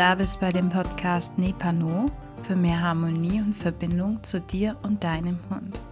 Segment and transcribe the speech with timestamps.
[0.00, 2.10] da bist bei dem Podcast Nepano
[2.42, 5.82] für mehr Harmonie und Verbindung zu dir und deinem Hund.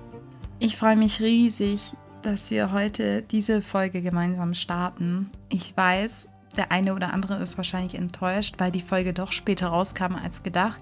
[0.60, 5.28] Ich freue mich riesig, dass wir heute diese Folge gemeinsam starten.
[5.50, 6.26] Ich weiß,
[6.56, 10.80] der eine oder andere ist wahrscheinlich enttäuscht, weil die Folge doch später rauskam als gedacht.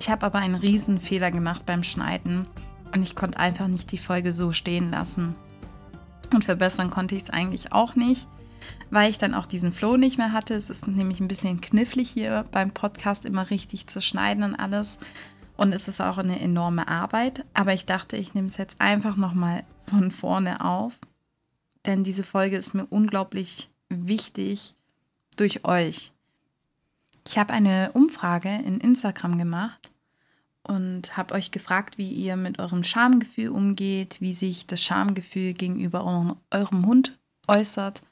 [0.00, 2.48] Ich habe aber einen riesen Fehler gemacht beim Schneiden
[2.92, 5.36] und ich konnte einfach nicht die Folge so stehen lassen.
[6.34, 8.26] Und verbessern konnte ich es eigentlich auch nicht
[8.90, 10.54] weil ich dann auch diesen Flow nicht mehr hatte.
[10.54, 14.98] Es ist nämlich ein bisschen knifflig hier beim Podcast immer richtig zu schneiden und alles.
[15.56, 17.44] Und es ist auch eine enorme Arbeit.
[17.54, 20.98] Aber ich dachte, ich nehme es jetzt einfach nochmal von vorne auf.
[21.86, 24.74] Denn diese Folge ist mir unglaublich wichtig
[25.36, 26.12] durch euch.
[27.26, 29.92] Ich habe eine Umfrage in Instagram gemacht
[30.62, 36.04] und habe euch gefragt, wie ihr mit eurem Schamgefühl umgeht, wie sich das Schamgefühl gegenüber
[36.50, 38.02] eurem Hund äußert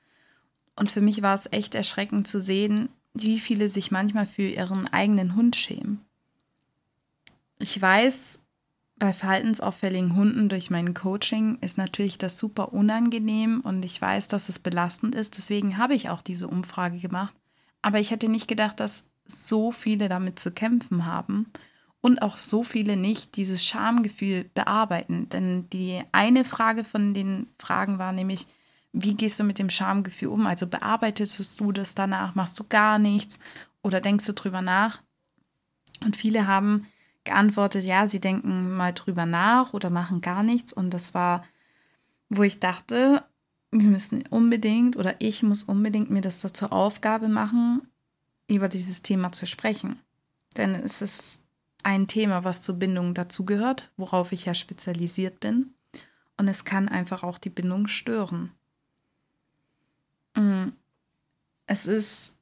[0.76, 4.88] und für mich war es echt erschreckend zu sehen, wie viele sich manchmal für ihren
[4.88, 6.00] eigenen Hund schämen.
[7.58, 8.40] Ich weiß,
[8.98, 14.48] bei verhaltensauffälligen Hunden durch mein Coaching ist natürlich das super unangenehm und ich weiß, dass
[14.48, 15.36] es belastend ist.
[15.36, 17.34] Deswegen habe ich auch diese Umfrage gemacht.
[17.82, 21.46] Aber ich hätte nicht gedacht, dass so viele damit zu kämpfen haben
[22.00, 25.28] und auch so viele nicht dieses Schamgefühl bearbeiten.
[25.30, 28.46] Denn die eine Frage von den Fragen war nämlich,
[28.92, 30.46] wie gehst du mit dem Schamgefühl um?
[30.46, 33.38] Also bearbeitest du das danach, machst du gar nichts
[33.82, 35.02] oder denkst du drüber nach?
[36.04, 36.86] Und viele haben
[37.24, 40.72] geantwortet, ja, sie denken mal drüber nach oder machen gar nichts.
[40.72, 41.44] Und das war,
[42.28, 43.24] wo ich dachte,
[43.70, 47.80] wir müssen unbedingt oder ich muss unbedingt mir das zur Aufgabe machen,
[48.48, 49.98] über dieses Thema zu sprechen.
[50.56, 51.44] Denn es ist
[51.82, 55.74] ein Thema, was zur Bindung dazugehört, worauf ich ja spezialisiert bin.
[56.36, 58.52] Und es kann einfach auch die Bindung stören.
[60.34, 60.68] Mm.
[61.67, 62.34] Es ist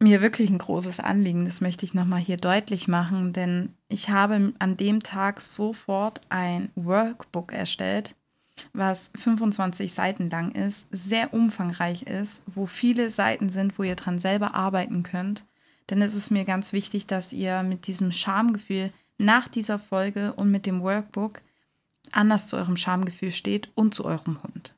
[0.00, 4.52] mir wirklich ein großes Anliegen, das möchte ich nochmal hier deutlich machen, denn ich habe
[4.58, 8.14] an dem Tag sofort ein Workbook erstellt,
[8.72, 14.18] was 25 Seiten lang ist, sehr umfangreich ist, wo viele Seiten sind, wo ihr dran
[14.18, 15.44] selber arbeiten könnt.
[15.90, 20.50] Denn es ist mir ganz wichtig, dass ihr mit diesem Schamgefühl nach dieser Folge und
[20.50, 21.42] mit dem Workbook
[22.12, 24.74] anders zu eurem Schamgefühl steht und zu eurem Hund.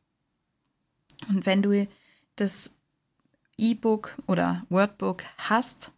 [1.28, 1.86] Und wenn du
[2.36, 2.74] das
[3.58, 5.92] E-Book oder Wordbook hast,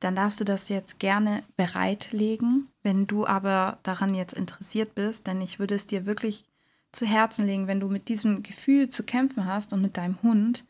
[0.00, 2.68] dann darfst du das jetzt gerne bereitlegen.
[2.82, 6.44] Wenn du aber daran jetzt interessiert bist, denn ich würde es dir wirklich
[6.90, 10.64] zu Herzen legen, wenn du mit diesem Gefühl zu kämpfen hast und mit deinem Hund,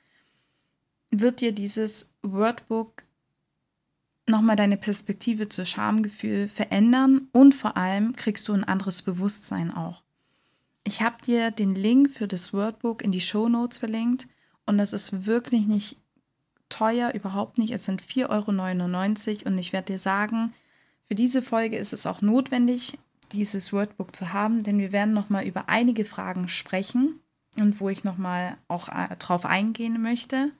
[1.10, 3.02] wird dir dieses Wordbook
[4.26, 10.04] nochmal deine Perspektive zu Schamgefühl verändern und vor allem kriegst du ein anderes Bewusstsein auch.
[10.84, 14.26] Ich habe dir den Link für das Wordbook in die Show Notes verlinkt
[14.66, 15.96] und das ist wirklich nicht
[16.68, 17.72] teuer, überhaupt nicht.
[17.72, 18.28] Es sind 4,99
[19.40, 20.52] Euro und ich werde dir sagen,
[21.08, 22.98] für diese Folge ist es auch notwendig,
[23.32, 27.20] dieses Wordbook zu haben, denn wir werden nochmal über einige Fragen sprechen
[27.56, 30.50] und wo ich nochmal auch äh, drauf eingehen möchte.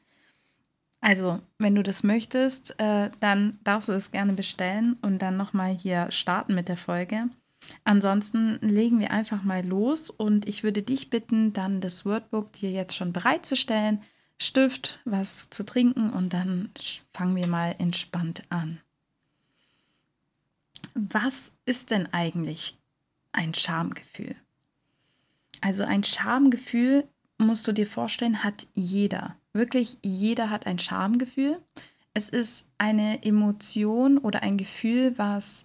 [1.00, 5.74] Also, wenn du das möchtest, äh, dann darfst du es gerne bestellen und dann nochmal
[5.74, 7.28] hier starten mit der Folge.
[7.84, 12.70] Ansonsten legen wir einfach mal los und ich würde dich bitten, dann das Wordbook dir
[12.70, 14.02] jetzt schon bereitzustellen,
[14.38, 16.70] Stift, was zu trinken und dann
[17.12, 18.80] fangen wir mal entspannt an.
[20.94, 22.76] Was ist denn eigentlich
[23.30, 24.34] ein Schamgefühl?
[25.60, 27.06] Also ein Schamgefühl,
[27.38, 29.36] musst du dir vorstellen, hat jeder.
[29.52, 31.60] Wirklich jeder hat ein Schamgefühl.
[32.14, 35.64] Es ist eine Emotion oder ein Gefühl, was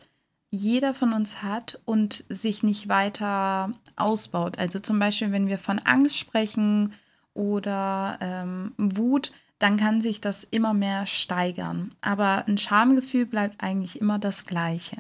[0.49, 4.57] jeder von uns hat und sich nicht weiter ausbaut.
[4.57, 6.93] Also zum Beispiel, wenn wir von Angst sprechen
[7.33, 11.93] oder ähm, Wut, dann kann sich das immer mehr steigern.
[12.01, 14.97] Aber ein Schamgefühl bleibt eigentlich immer das gleiche.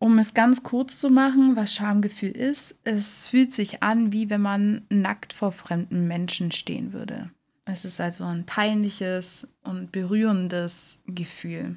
[0.00, 4.40] Um es ganz kurz zu machen, was Schamgefühl ist, es fühlt sich an, wie wenn
[4.40, 7.30] man nackt vor fremden Menschen stehen würde.
[7.64, 11.76] Es ist also ein peinliches und berührendes Gefühl.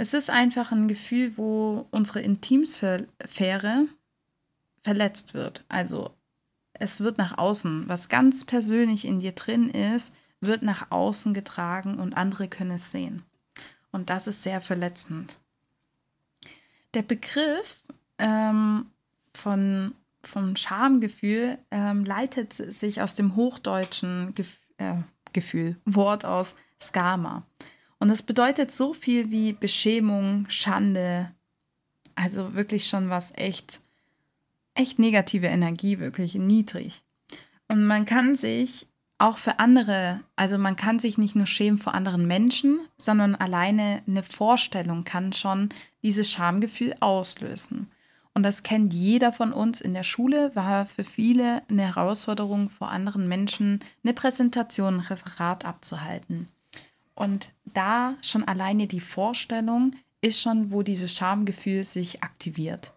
[0.00, 3.86] Es ist einfach ein Gefühl, wo unsere Intimsphäre
[4.82, 5.62] verletzt wird.
[5.68, 6.14] Also
[6.72, 11.98] es wird nach außen, was ganz persönlich in dir drin ist, wird nach außen getragen
[11.98, 13.24] und andere können es sehen.
[13.92, 15.36] Und das ist sehr verletzend.
[16.94, 17.82] Der Begriff
[18.16, 18.86] ähm,
[19.34, 24.94] von, vom Schamgefühl ähm, leitet sich aus dem hochdeutschen Gef äh,
[25.34, 27.44] Gefühl, Wort aus Skama.
[28.00, 31.30] Und es bedeutet so viel wie Beschämung, Schande.
[32.16, 33.80] Also wirklich schon was echt,
[34.74, 37.02] echt negative Energie, wirklich niedrig.
[37.68, 38.88] Und man kann sich
[39.18, 44.02] auch für andere, also man kann sich nicht nur schämen vor anderen Menschen, sondern alleine
[44.06, 45.68] eine Vorstellung kann schon
[46.02, 47.90] dieses Schamgefühl auslösen.
[48.32, 52.90] Und das kennt jeder von uns in der Schule, war für viele eine Herausforderung, vor
[52.90, 56.48] anderen Menschen eine Präsentation, ein Referat abzuhalten.
[57.20, 59.90] Und da schon alleine die Vorstellung
[60.22, 62.94] ist schon, wo dieses Schamgefühl sich aktiviert.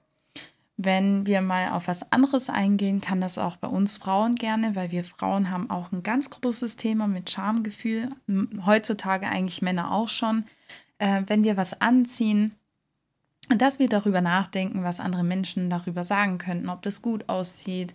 [0.77, 4.91] Wenn wir mal auf was anderes eingehen, kann das auch bei uns Frauen gerne, weil
[4.91, 8.07] wir Frauen haben auch ein ganz großes Thema mit Schamgefühl.
[8.65, 10.45] Heutzutage eigentlich Männer auch schon.
[10.99, 12.55] Äh, wenn wir was anziehen,
[13.49, 17.93] dass wir darüber nachdenken, was andere Menschen darüber sagen könnten, ob das gut aussieht.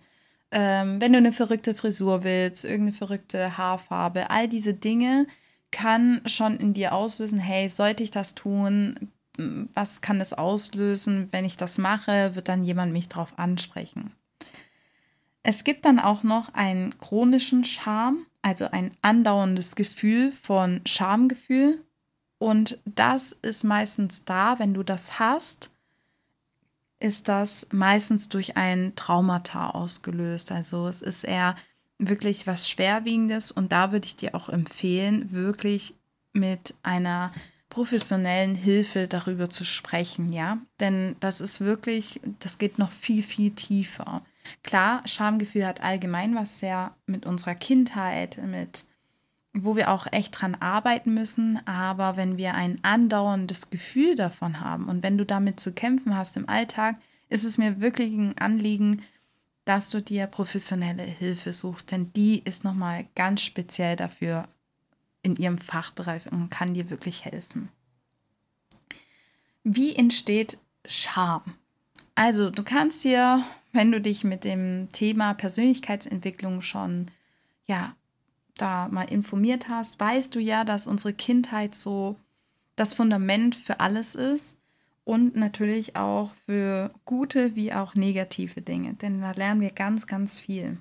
[0.51, 5.27] Ähm, wenn du eine verrückte Frisur willst, irgendeine verrückte Haarfarbe, all diese Dinge
[5.71, 9.11] kann schon in dir auslösen, hey, sollte ich das tun?
[9.75, 14.13] was kann es auslösen, wenn ich das mache, wird dann jemand mich darauf ansprechen.
[15.43, 21.85] Es gibt dann auch noch einen chronischen Scham, also ein andauerndes Gefühl von Schamgefühl.
[22.39, 25.71] Und das ist meistens da, wenn du das hast,
[27.01, 30.51] ist das meistens durch ein Traumata ausgelöst.
[30.51, 31.55] Also es ist eher
[31.99, 35.95] wirklich was Schwerwiegendes und da würde ich dir auch empfehlen, wirklich
[36.33, 37.33] mit einer
[37.71, 40.59] professionellen Hilfe darüber zu sprechen, ja.
[40.81, 44.23] Denn das ist wirklich, das geht noch viel, viel tiefer.
[44.63, 48.87] Klar, Schamgefühl hat allgemein was sehr mit unserer Kindheit, mit
[49.55, 51.61] wo wir auch echt dran arbeiten müssen.
[51.67, 56.37] Aber wenn wir ein andauerndes Gefühl davon haben und wenn du damit zu kämpfen hast
[56.37, 56.97] im Alltag,
[57.29, 59.03] ist es mir wirklich ein Anliegen,
[59.69, 64.49] dass du dir professionelle Hilfe suchst, denn die ist nochmal ganz speziell dafür
[65.21, 67.69] in ihrem Fachbereich und kann dir wirklich helfen.
[69.65, 70.57] Wie entsteht
[70.87, 71.43] Scham?
[72.15, 77.11] Also, du kannst dir, wenn du dich mit dem Thema Persönlichkeitsentwicklung schon
[77.67, 77.95] ja,
[78.57, 82.17] da mal informiert hast, weißt du ja, dass unsere Kindheit so
[82.75, 84.58] das Fundament für alles ist
[85.09, 90.39] und natürlich auch für gute wie auch negative Dinge, denn da lernen wir ganz, ganz
[90.39, 90.77] viel.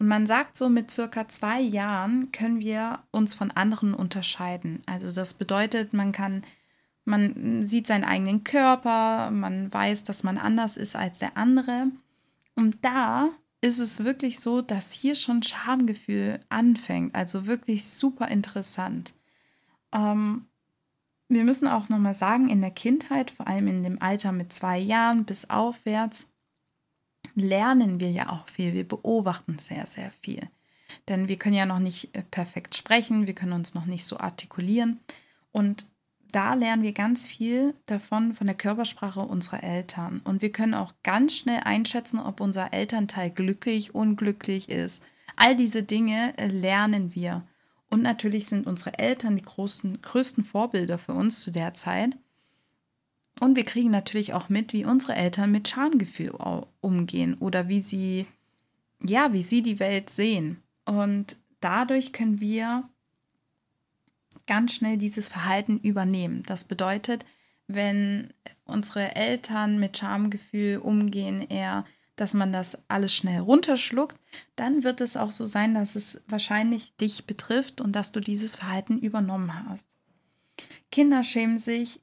[0.00, 4.82] Und man sagt so, mit circa zwei Jahren können wir uns von anderen unterscheiden.
[4.86, 6.42] Also das bedeutet, man kann,
[7.04, 11.86] man sieht seinen eigenen Körper, man weiß, dass man anders ist als der andere.
[12.56, 13.28] Und da
[13.60, 17.14] ist es wirklich so, dass hier schon Schamgefühl anfängt.
[17.14, 19.14] Also wirklich super interessant.
[19.92, 20.46] Ähm,
[21.34, 24.78] wir müssen auch nochmal sagen, in der Kindheit, vor allem in dem Alter mit zwei
[24.78, 26.28] Jahren bis aufwärts,
[27.34, 28.74] lernen wir ja auch viel.
[28.74, 30.40] Wir beobachten sehr, sehr viel.
[31.08, 34.18] Denn wir können ja noch nicht äh, perfekt sprechen, wir können uns noch nicht so
[34.18, 35.00] artikulieren.
[35.50, 35.86] Und
[36.32, 40.20] da lernen wir ganz viel davon von der Körpersprache unserer Eltern.
[40.24, 45.04] Und wir können auch ganz schnell einschätzen, ob unser Elternteil glücklich, unglücklich ist.
[45.36, 47.42] All diese Dinge äh, lernen wir.
[47.92, 52.16] Und natürlich sind unsere Eltern die großen, größten Vorbilder für uns zu der Zeit.
[53.38, 56.32] Und wir kriegen natürlich auch mit, wie unsere Eltern mit Schamgefühl
[56.80, 58.24] umgehen oder wie sie,
[59.04, 60.62] ja, wie sie die Welt sehen.
[60.86, 62.88] Und dadurch können wir
[64.46, 66.44] ganz schnell dieses Verhalten übernehmen.
[66.46, 67.26] Das bedeutet,
[67.66, 68.32] wenn
[68.64, 71.84] unsere Eltern mit Schamgefühl umgehen, eher,
[72.16, 74.16] dass man das alles schnell runterschluckt,
[74.56, 78.56] dann wird es auch so sein, dass es wahrscheinlich dich betrifft und dass du dieses
[78.56, 79.86] Verhalten übernommen hast.
[80.90, 82.00] Kinder schämen sich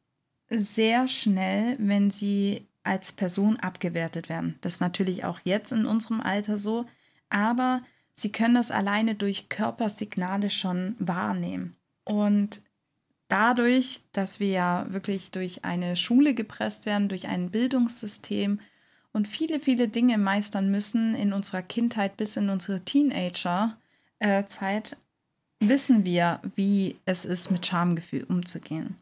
[0.49, 4.57] sehr schnell, wenn sie als Person abgewertet werden.
[4.61, 6.85] Das ist natürlich auch jetzt in unserem Alter so,
[7.29, 7.83] aber
[8.15, 11.75] sie können das alleine durch Körpersignale schon wahrnehmen.
[12.03, 12.63] Und
[13.27, 18.59] dadurch, dass wir ja wirklich durch eine Schule gepresst werden, durch ein Bildungssystem
[19.11, 24.97] und viele, viele Dinge meistern müssen in unserer Kindheit bis in unsere Teenagerzeit,
[25.59, 28.95] wissen wir, wie es ist, mit Schamgefühl umzugehen.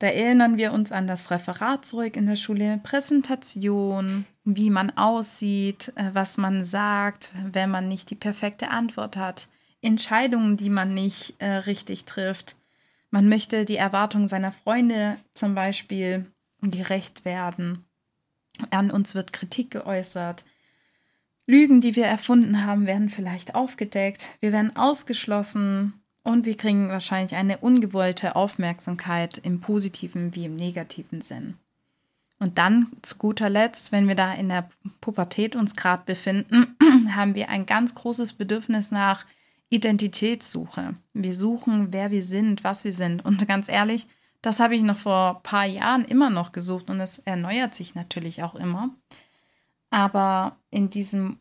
[0.00, 5.92] Da erinnern wir uns an das Referat zurück in der Schule, Präsentation, wie man aussieht,
[5.94, 9.48] äh, was man sagt, wenn man nicht die perfekte Antwort hat,
[9.82, 12.56] Entscheidungen, die man nicht äh, richtig trifft.
[13.10, 16.24] Man möchte die Erwartungen seiner Freunde zum Beispiel
[16.62, 17.84] gerecht werden.
[18.70, 20.44] An uns wird Kritik geäußert.
[21.46, 24.30] Lügen, die wir erfunden haben, werden vielleicht aufgedeckt.
[24.40, 25.94] Wir werden ausgeschlossen.
[26.22, 31.54] Und wir kriegen wahrscheinlich eine ungewollte Aufmerksamkeit im positiven wie im negativen Sinn.
[32.38, 34.68] Und dann zu guter Letzt, wenn wir da in der
[35.00, 36.76] Pubertät uns gerade befinden,
[37.14, 39.26] haben wir ein ganz großes Bedürfnis nach
[39.70, 40.94] Identitätssuche.
[41.14, 43.24] Wir suchen, wer wir sind, was wir sind.
[43.24, 44.06] Und ganz ehrlich,
[44.42, 47.94] das habe ich noch vor ein paar Jahren immer noch gesucht und es erneuert sich
[47.94, 48.90] natürlich auch immer.
[49.90, 51.38] Aber in diesem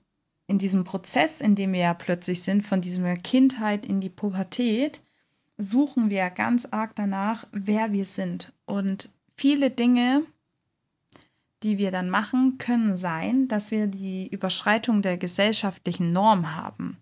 [0.49, 4.99] in diesem Prozess, in dem wir ja plötzlich sind, von dieser Kindheit in die Pubertät,
[5.59, 8.51] suchen wir ganz arg danach, wer wir sind.
[8.65, 10.23] Und viele Dinge,
[11.61, 16.97] die wir dann machen, können sein, dass wir die Überschreitung der gesellschaftlichen Norm haben.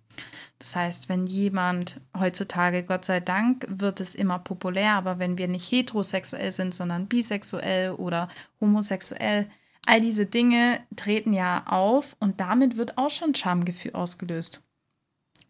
[0.59, 5.47] Das heißt, wenn jemand heutzutage, Gott sei Dank, wird es immer populär, aber wenn wir
[5.47, 9.47] nicht heterosexuell sind, sondern bisexuell oder homosexuell,
[9.85, 14.61] all diese Dinge treten ja auf und damit wird auch schon Schamgefühl ausgelöst.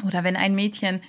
[0.05, 1.01] Oder wenn ein Mädchen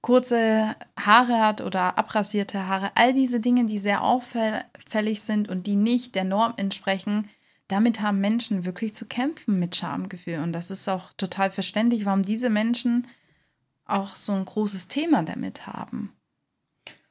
[0.00, 5.76] kurze Haare hat oder abrasierte Haare, all diese Dinge, die sehr auffällig sind und die
[5.76, 7.30] nicht der Norm entsprechen,
[7.68, 10.40] damit haben Menschen wirklich zu kämpfen mit Schamgefühl.
[10.40, 13.06] Und das ist auch total verständlich, warum diese Menschen
[13.84, 16.12] auch so ein großes Thema damit haben.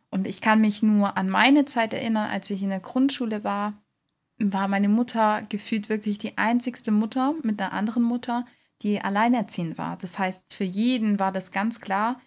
[0.10, 3.74] Und ich kann mich nur an meine Zeit erinnern, als ich in der Grundschule war,
[4.38, 8.46] war meine Mutter gefühlt wirklich die einzigste Mutter mit einer anderen Mutter,
[8.82, 9.98] die alleinerziehend war.
[9.98, 12.20] Das heißt, für jeden war das ganz klar,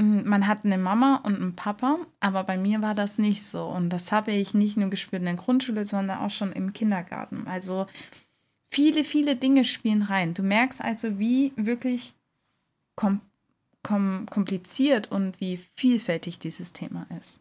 [0.00, 3.66] man hat eine Mama und einen Papa, aber bei mir war das nicht so.
[3.66, 7.46] Und das habe ich nicht nur gespürt in der Grundschule, sondern auch schon im Kindergarten.
[7.46, 7.86] Also
[8.70, 10.34] viele, viele Dinge spielen rein.
[10.34, 12.14] Du merkst also, wie wirklich
[12.96, 13.20] kom
[13.82, 17.40] kom kompliziert und wie vielfältig dieses Thema ist.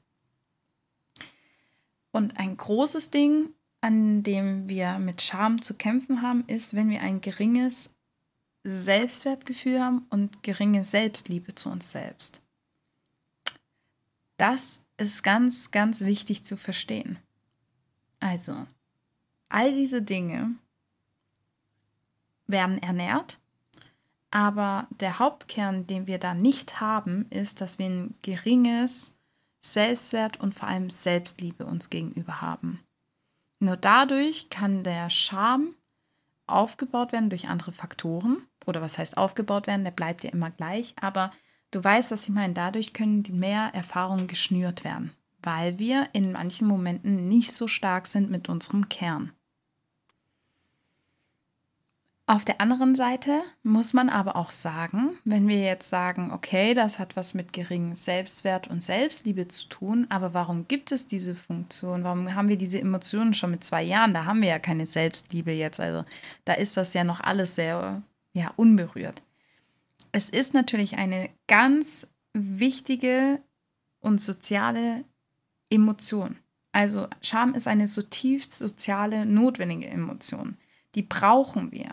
[2.11, 3.49] Und ein großes Ding,
[3.81, 7.93] an dem wir mit Scham zu kämpfen haben, ist, wenn wir ein geringes
[8.63, 12.41] Selbstwertgefühl haben und geringe Selbstliebe zu uns selbst.
[14.39, 17.19] Das ist ganz, ganz wichtig zu verstehen.
[18.21, 18.65] Also,
[19.49, 20.55] all diese Dinge
[22.47, 23.37] werden ernährt,
[24.31, 29.13] aber der Hauptkern, den wir da nicht haben, ist, dass wir ein geringes
[29.59, 32.79] Selbstwert und vor allem Selbstliebe uns gegenüber haben.
[33.59, 35.75] Nur dadurch kann der Scham
[36.47, 38.47] aufgebaut werden durch andere Faktoren.
[38.65, 39.83] Oder was heißt aufgebaut werden?
[39.83, 40.95] Der bleibt ja immer gleich.
[41.01, 41.33] Aber
[41.71, 42.53] du weißt, was ich meine.
[42.53, 45.11] Dadurch können mehr Erfahrungen geschnürt werden,
[45.41, 49.31] weil wir in manchen Momenten nicht so stark sind mit unserem Kern.
[52.29, 56.99] Auf der anderen Seite muss man aber auch sagen, wenn wir jetzt sagen, okay, das
[56.99, 62.03] hat was mit geringem Selbstwert und Selbstliebe zu tun, aber warum gibt es diese Funktion?
[62.03, 64.13] Warum haben wir diese Emotionen schon mit zwei Jahren?
[64.13, 65.79] Da haben wir ja keine Selbstliebe jetzt.
[65.79, 66.05] Also
[66.45, 69.23] da ist das ja noch alles sehr ja, unberührt.
[70.11, 73.41] Es ist natürlich eine ganz wichtige
[73.99, 75.03] und soziale
[75.69, 76.37] Emotion.
[76.71, 80.57] Also Scham ist eine zutiefst soziale, notwendige Emotion.
[80.95, 81.91] Die brauchen wir.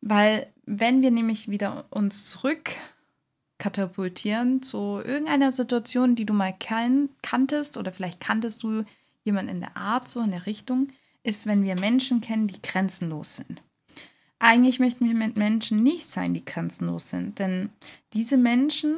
[0.00, 2.70] Weil wenn wir nämlich wieder uns zurück
[3.58, 8.84] katapultieren zu irgendeiner Situation, die du mal kan kanntest oder vielleicht kanntest du
[9.24, 10.88] jemanden in der Art, so in der Richtung,
[11.24, 13.60] ist, wenn wir Menschen kennen, die grenzenlos sind.
[14.38, 17.70] Eigentlich möchten wir mit Menschen nicht sein, die grenzenlos sind, denn
[18.12, 18.96] diese Menschen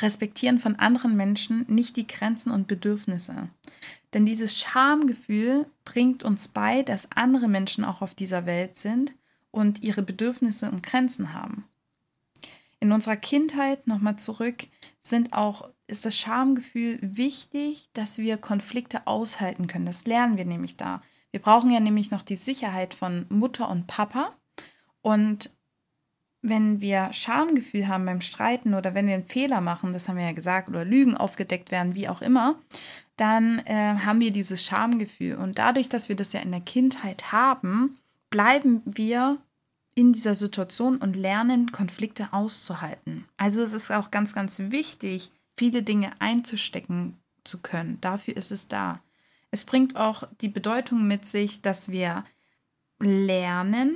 [0.00, 3.48] respektieren von anderen Menschen nicht die Grenzen und Bedürfnisse.
[4.12, 9.12] Denn dieses Schamgefühl bringt uns bei, dass andere Menschen auch auf dieser Welt sind
[9.52, 11.64] und ihre Bedürfnisse und Grenzen haben.
[12.80, 14.66] In unserer Kindheit, nochmal zurück,
[15.00, 19.86] sind auch, ist das Schamgefühl wichtig, dass wir Konflikte aushalten können.
[19.86, 21.00] Das lernen wir nämlich da.
[21.34, 24.32] Wir brauchen ja nämlich noch die Sicherheit von Mutter und Papa.
[25.02, 25.50] Und
[26.42, 30.26] wenn wir Schamgefühl haben beim Streiten oder wenn wir einen Fehler machen, das haben wir
[30.26, 32.54] ja gesagt, oder Lügen aufgedeckt werden, wie auch immer,
[33.16, 35.34] dann äh, haben wir dieses Schamgefühl.
[35.34, 37.96] Und dadurch, dass wir das ja in der Kindheit haben,
[38.30, 39.38] bleiben wir
[39.96, 43.24] in dieser Situation und lernen, Konflikte auszuhalten.
[43.38, 47.98] Also es ist auch ganz, ganz wichtig, viele Dinge einzustecken zu können.
[48.00, 49.00] Dafür ist es da.
[49.54, 52.24] Es bringt auch die Bedeutung mit sich, dass wir
[52.98, 53.94] lernen,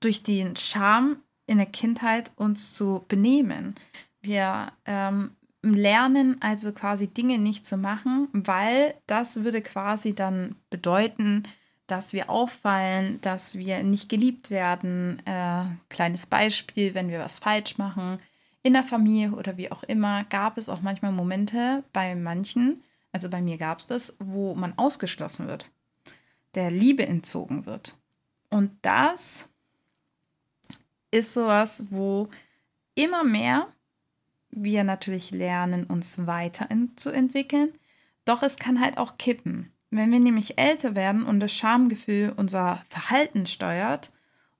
[0.00, 3.76] durch den Charme in der Kindheit uns zu benehmen.
[4.22, 11.44] Wir ähm, lernen also quasi Dinge nicht zu machen, weil das würde quasi dann bedeuten,
[11.86, 15.22] dass wir auffallen, dass wir nicht geliebt werden.
[15.26, 18.18] Äh, kleines Beispiel, wenn wir was falsch machen,
[18.64, 22.82] in der Familie oder wie auch immer, gab es auch manchmal Momente bei manchen,
[23.16, 25.70] also bei mir gab es das, wo man ausgeschlossen wird,
[26.54, 27.96] der Liebe entzogen wird.
[28.50, 29.48] Und das
[31.10, 32.28] ist sowas, wo
[32.94, 33.68] immer mehr
[34.50, 37.72] wir natürlich lernen, uns weiterzuentwickeln,
[38.26, 39.72] doch es kann halt auch kippen.
[39.88, 44.12] Wenn wir nämlich älter werden und das Schamgefühl unser Verhalten steuert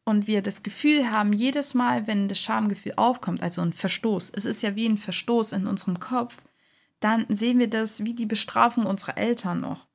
[0.05, 4.47] und wir das Gefühl haben, jedes Mal, wenn das Schamgefühl aufkommt, also ein Verstoß, es
[4.47, 6.39] ist ja wie ein Verstoß in unserem Kopf,
[7.01, 9.87] dann sehen wir das wie die Bestrafung unserer Eltern noch.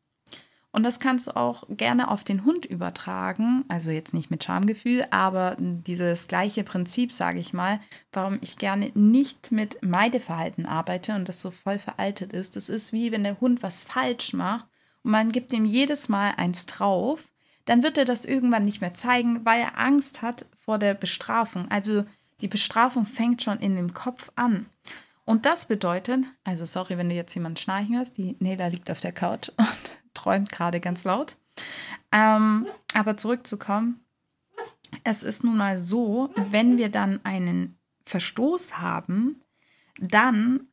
[0.73, 3.65] Und das kannst du auch gerne auf den Hund übertragen.
[3.67, 7.81] Also jetzt nicht mit Schamgefühl, aber dieses gleiche Prinzip, sage ich mal,
[8.13, 12.55] warum ich gerne nicht mit Meideverhalten arbeite und das so voll veraltet ist.
[12.55, 14.65] Das ist wie wenn der Hund was falsch macht
[15.03, 17.21] und man gibt ihm jedes Mal eins drauf,
[17.65, 21.69] dann wird er das irgendwann nicht mehr zeigen, weil er Angst hat vor der Bestrafung.
[21.69, 22.05] Also
[22.39, 24.65] die Bestrafung fängt schon in dem Kopf an.
[25.25, 28.99] Und das bedeutet, also sorry, wenn du jetzt jemanden schnarchen hörst, die Nela liegt auf
[28.99, 31.37] der Couch und träumt gerade ganz laut.
[32.11, 34.03] Ähm, aber zurückzukommen,
[35.03, 39.41] es ist nun mal so, wenn wir dann einen Verstoß haben,
[39.99, 40.67] dann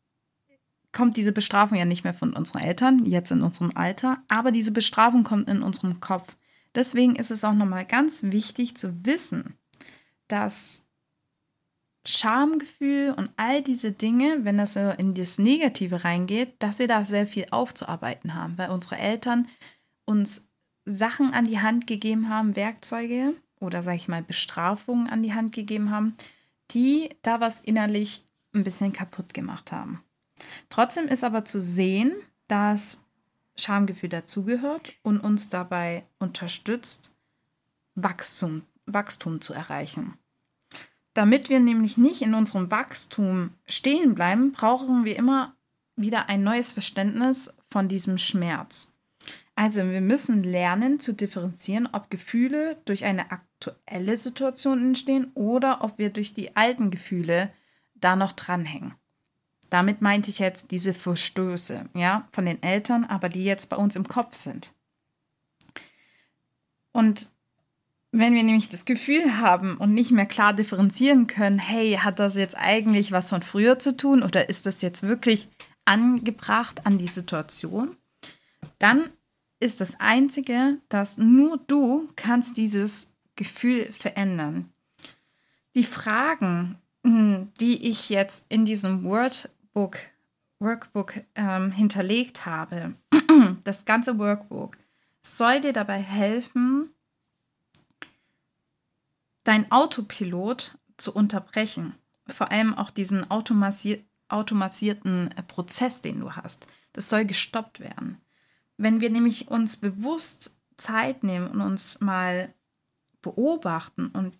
[0.92, 4.72] kommt diese Bestrafung ja nicht mehr von unseren Eltern, jetzt in unserem Alter, aber diese
[4.72, 6.36] Bestrafung kommt in unserem Kopf.
[6.74, 9.54] Deswegen ist es auch nochmal ganz wichtig zu wissen,
[10.26, 10.82] dass
[12.08, 17.26] Schamgefühl und all diese Dinge, wenn das in das Negative reingeht, dass wir da sehr
[17.26, 19.46] viel aufzuarbeiten haben, weil unsere Eltern
[20.06, 20.48] uns
[20.86, 25.52] Sachen an die Hand gegeben haben, Werkzeuge oder sage ich mal Bestrafungen an die Hand
[25.52, 26.16] gegeben haben,
[26.70, 28.24] die da was innerlich
[28.54, 30.02] ein bisschen kaputt gemacht haben.
[30.70, 33.04] Trotzdem ist aber zu sehen, dass
[33.56, 37.12] Schamgefühl dazugehört und uns dabei unterstützt,
[37.96, 40.16] Wachstum, Wachstum zu erreichen.
[41.18, 45.52] Damit wir nämlich nicht in unserem Wachstum stehen bleiben, brauchen wir immer
[45.96, 48.92] wieder ein neues Verständnis von diesem Schmerz.
[49.56, 55.98] Also wir müssen lernen zu differenzieren, ob Gefühle durch eine aktuelle Situation entstehen oder ob
[55.98, 57.52] wir durch die alten Gefühle
[57.96, 58.94] da noch dranhängen.
[59.70, 63.96] Damit meinte ich jetzt diese Verstöße, ja, von den Eltern, aber die jetzt bei uns
[63.96, 64.72] im Kopf sind.
[66.92, 67.28] Und
[68.18, 72.34] wenn wir nämlich das Gefühl haben und nicht mehr klar differenzieren können, hey, hat das
[72.34, 75.48] jetzt eigentlich was von früher zu tun oder ist das jetzt wirklich
[75.84, 77.96] angebracht an die Situation,
[78.78, 79.10] dann
[79.60, 84.68] ist das Einzige, dass nur du kannst dieses Gefühl verändern.
[85.74, 89.96] Die Fragen, hm, die ich jetzt in diesem Wordbook,
[90.58, 92.94] Workbook ähm, hinterlegt habe,
[93.64, 94.76] das ganze Workbook,
[95.22, 96.90] soll dir dabei helfen,
[99.48, 101.94] dein Autopilot zu unterbrechen.
[102.26, 106.66] Vor allem auch diesen automatier automatisierten äh, Prozess, den du hast.
[106.92, 108.20] Das soll gestoppt werden.
[108.76, 112.52] Wenn wir nämlich uns bewusst Zeit nehmen und uns mal
[113.22, 114.38] beobachten und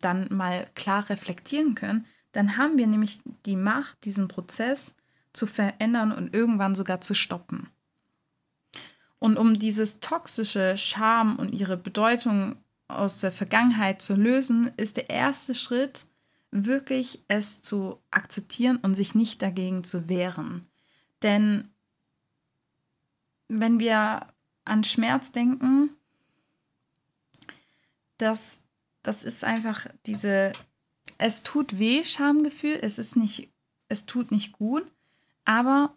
[0.00, 4.96] dann mal klar reflektieren können, dann haben wir nämlich die Macht, diesen Prozess
[5.32, 7.68] zu verändern und irgendwann sogar zu stoppen.
[9.20, 12.56] Und um dieses toxische Scham und ihre Bedeutung
[12.88, 16.06] aus der Vergangenheit zu lösen, ist der erste Schritt,
[16.50, 20.66] wirklich es zu akzeptieren und sich nicht dagegen zu wehren.
[21.22, 21.68] Denn
[23.48, 24.26] wenn wir
[24.64, 25.90] an Schmerz denken,
[28.16, 28.60] das,
[29.02, 30.52] das ist einfach diese,
[31.18, 33.50] es tut weh, Schamgefühl, es ist nicht,
[33.88, 34.86] es tut nicht gut,
[35.44, 35.94] aber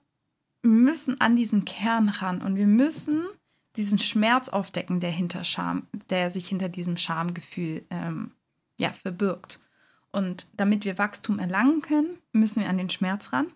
[0.61, 3.25] wir müssen an diesen Kern ran und wir müssen
[3.75, 8.31] diesen Schmerz aufdecken, der hinter Scham, der sich hinter diesem Schamgefühl ähm,
[8.79, 9.59] ja, verbirgt.
[10.11, 13.47] Und damit wir Wachstum erlangen können, müssen wir an den Schmerz ran.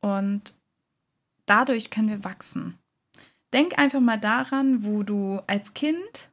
[0.00, 0.54] Und
[1.46, 2.78] dadurch können wir wachsen.
[3.52, 6.30] Denk einfach mal daran, wo du als Kind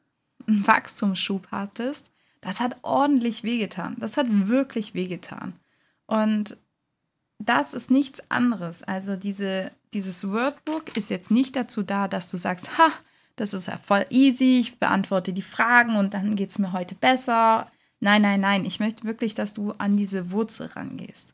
[0.47, 2.11] einen Wachstumsschub hattest.
[2.41, 3.95] Das hat ordentlich wehgetan.
[3.99, 5.53] Das hat wirklich wehgetan.
[6.05, 6.57] Und
[7.39, 8.83] das ist nichts anderes.
[8.83, 12.91] Also diese, dieses Wordbook ist jetzt nicht dazu da, dass du sagst, ha,
[13.37, 16.95] das ist ja voll easy, ich beantworte die Fragen und dann geht es mir heute
[16.95, 17.71] besser.
[18.01, 21.33] Nein, nein, nein, ich möchte wirklich, dass du an diese Wurzel rangehst.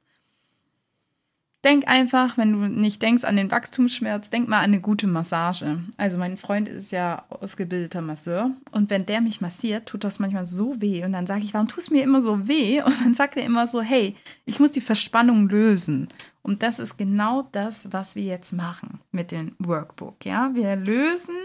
[1.65, 5.79] Denk einfach, wenn du nicht denkst an den Wachstumsschmerz, denk mal an eine gute Massage.
[5.97, 10.45] Also mein Freund ist ja ausgebildeter Masseur und wenn der mich massiert, tut das manchmal
[10.45, 12.81] so weh und dann sage ich, warum tust mir immer so weh?
[12.85, 16.07] Und dann sagt er immer so, hey, ich muss die Verspannung lösen.
[16.43, 20.23] Und das ist genau das, was wir jetzt machen mit dem Workbook.
[20.23, 21.35] Ja, wir lösen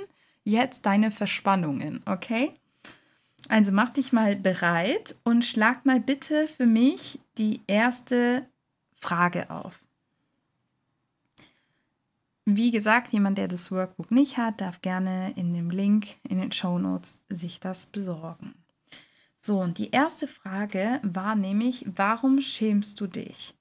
[0.44, 2.52] jetzt deine Verspannungen, okay?
[3.48, 8.46] Also mach dich mal bereit und schlag mal bitte für mich die erste
[9.00, 9.80] Frage auf.
[12.56, 16.50] Wie gesagt, jemand, der das Workbook nicht hat, darf gerne in dem Link in den
[16.50, 18.54] Show Notes sich das besorgen.
[19.36, 23.54] So, und die erste Frage war nämlich, warum schämst du dich?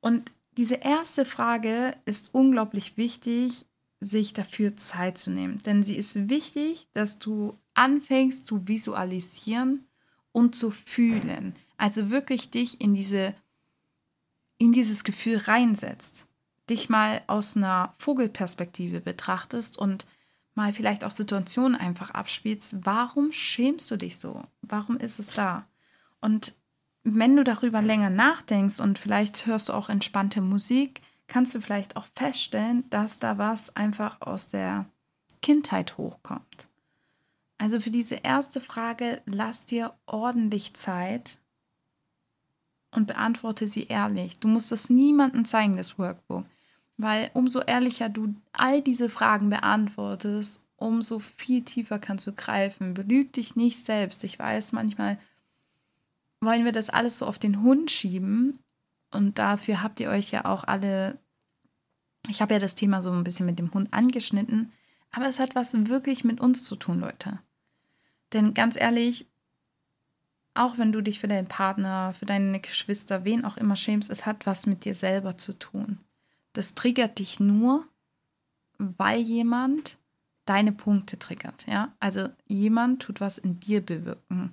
[0.00, 3.66] Und diese erste Frage ist unglaublich wichtig,
[3.98, 5.58] sich dafür Zeit zu nehmen.
[5.58, 9.84] Denn sie ist wichtig, dass du anfängst zu visualisieren
[10.30, 11.54] und zu fühlen.
[11.76, 13.34] Also wirklich dich in, diese,
[14.58, 16.29] in dieses Gefühl reinsetzt
[16.70, 20.06] dich mal aus einer Vogelperspektive betrachtest und
[20.54, 24.42] mal vielleicht auch Situationen einfach abspielst, warum schämst du dich so?
[24.62, 25.66] Warum ist es da?
[26.20, 26.54] Und
[27.02, 31.96] wenn du darüber länger nachdenkst und vielleicht hörst du auch entspannte Musik, kannst du vielleicht
[31.96, 34.86] auch feststellen, dass da was einfach aus der
[35.40, 36.68] Kindheit hochkommt.
[37.56, 41.38] Also für diese erste Frage, lass dir ordentlich Zeit
[42.90, 44.38] und beantworte sie ehrlich.
[44.38, 46.44] Du musst es niemandem zeigen, das Workbook,
[47.02, 52.94] weil umso ehrlicher du all diese Fragen beantwortest, umso viel tiefer kannst du greifen.
[52.94, 54.24] Belüg dich nicht selbst.
[54.24, 55.18] Ich weiß, manchmal
[56.40, 58.58] wollen wir das alles so auf den Hund schieben
[59.10, 61.18] und dafür habt ihr euch ja auch alle,
[62.28, 64.72] ich habe ja das Thema so ein bisschen mit dem Hund angeschnitten,
[65.10, 67.38] aber es hat was wirklich mit uns zu tun, Leute.
[68.32, 69.26] Denn ganz ehrlich,
[70.54, 74.26] auch wenn du dich für deinen Partner, für deine Geschwister, wen auch immer schämst, es
[74.26, 75.98] hat was mit dir selber zu tun.
[76.52, 77.86] Das triggert dich nur,
[78.78, 79.98] weil jemand
[80.44, 81.94] deine Punkte triggert, ja?
[82.00, 84.52] Also jemand tut was in dir bewirken.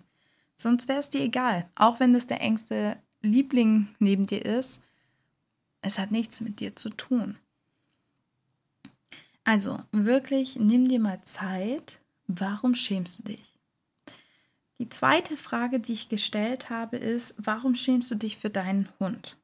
[0.56, 4.82] Sonst wäre es dir egal, auch wenn es der engste Liebling neben dir ist.
[5.82, 7.38] Es hat nichts mit dir zu tun.
[9.44, 12.02] Also wirklich, nimm dir mal Zeit.
[12.28, 13.54] Warum schämst du dich?
[14.80, 19.37] Die zweite Frage, die ich gestellt habe, ist, warum schämst du dich für deinen Hund?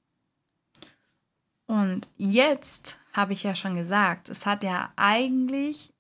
[1.68, 5.94] Und jetzt habe ich ja schon gesagt, es hat ja eigentlich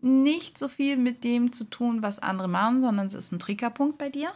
[0.00, 3.98] nicht so viel mit dem zu tun, was andere machen, sondern es ist ein Triggerpunkt
[3.98, 4.32] bei dir.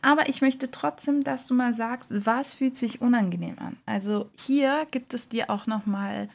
[0.00, 3.76] Aber ich möchte trotzdem, dass du mal sagst, was fühlt sich unangenehm an.
[3.84, 6.28] Also hier gibt es dir auch noch mal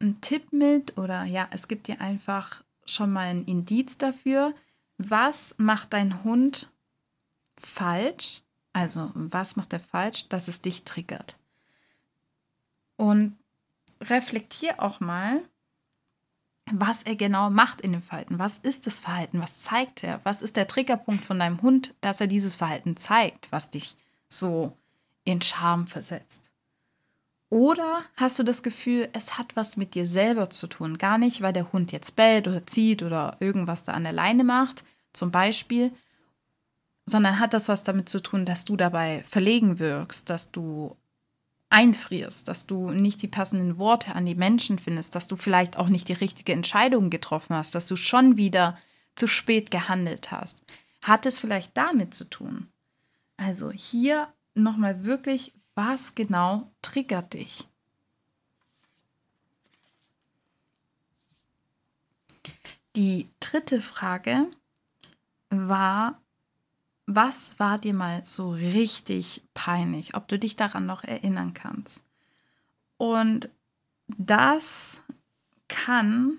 [0.00, 4.54] einen Tipp mit oder ja, es gibt dir einfach schon mal ein Indiz dafür,
[4.96, 6.72] was macht dein Hund
[7.56, 8.42] falsch?
[8.78, 11.36] Also, was macht er falsch, dass es dich triggert?
[12.94, 13.36] Und
[14.00, 15.42] reflektier auch mal,
[16.70, 18.38] was er genau macht in dem Verhalten.
[18.38, 19.40] Was ist das Verhalten?
[19.40, 20.20] Was zeigt er?
[20.22, 23.96] Was ist der Triggerpunkt von deinem Hund, dass er dieses Verhalten zeigt, was dich
[24.28, 24.76] so
[25.24, 26.52] in Scham versetzt?
[27.50, 30.98] Oder hast du das Gefühl, es hat was mit dir selber zu tun?
[30.98, 34.44] Gar nicht, weil der Hund jetzt bellt oder zieht oder irgendwas da an der Leine
[34.44, 35.90] macht, zum Beispiel,
[37.08, 40.96] sondern hat das was damit zu tun, dass du dabei verlegen wirkst, dass du
[41.70, 45.88] einfrierst, dass du nicht die passenden Worte an die Menschen findest, dass du vielleicht auch
[45.88, 48.78] nicht die richtige Entscheidung getroffen hast, dass du schon wieder
[49.14, 50.62] zu spät gehandelt hast.
[51.04, 52.68] Hat es vielleicht damit zu tun?
[53.36, 57.68] Also hier nochmal wirklich was genau triggert dich?
[62.96, 64.50] Die dritte Frage
[65.50, 66.20] war,
[67.08, 72.02] was war dir mal so richtig peinlich, ob du dich daran noch erinnern kannst?
[72.98, 73.48] Und
[74.06, 75.02] das
[75.68, 76.38] kann,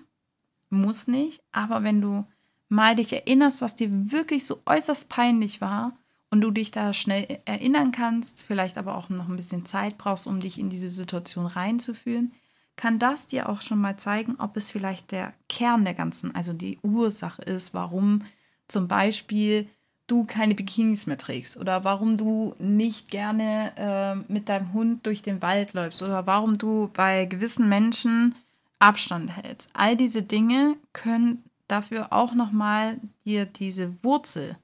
[0.68, 2.24] muss nicht, aber wenn du
[2.68, 5.92] mal dich erinnerst, was dir wirklich so äußerst peinlich war,
[6.30, 10.26] und du dich da schnell erinnern kannst, vielleicht aber auch noch ein bisschen Zeit brauchst,
[10.26, 12.32] um dich in diese Situation reinzufühlen,
[12.76, 16.52] kann das dir auch schon mal zeigen, ob es vielleicht der Kern der ganzen, also
[16.52, 18.22] die Ursache ist, warum
[18.68, 19.68] zum Beispiel
[20.10, 25.22] du keine Bikinis mehr trägst oder warum du nicht gerne äh, mit deinem Hund durch
[25.22, 28.34] den Wald läufst oder warum du bei gewissen Menschen
[28.78, 29.68] Abstand hältst.
[29.74, 34.56] All diese Dinge können dafür auch nochmal dir diese Wurzel,